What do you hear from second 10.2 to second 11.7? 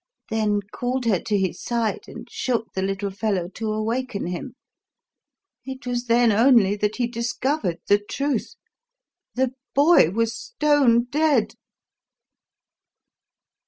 stone dead!"